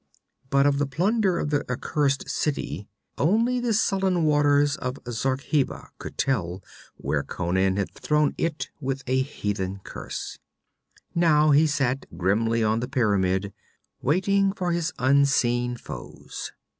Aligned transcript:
But 0.49 0.65
of 0.65 0.79
the 0.79 0.87
plunder 0.87 1.37
of 1.37 1.51
the 1.51 1.63
accursed 1.71 2.27
city, 2.27 2.87
only 3.19 3.59
the 3.59 3.71
sullen 3.71 4.23
waters 4.23 4.75
of 4.77 4.95
Zarkheba 5.07 5.89
could 5.99 6.17
tell 6.17 6.63
where 6.95 7.21
Conan 7.21 7.77
had 7.77 7.93
thrown 7.93 8.33
it 8.35 8.71
with 8.79 9.03
a 9.05 9.21
heathen 9.21 9.79
curse. 9.83 10.39
Now 11.13 11.51
he 11.51 11.67
sat 11.67 12.07
grimly 12.17 12.63
on 12.63 12.79
the 12.79 12.87
pyramid, 12.89 13.53
waiting 14.01 14.53
for 14.53 14.71
his 14.71 14.91
unseen 14.97 15.77
foes. 15.77 16.51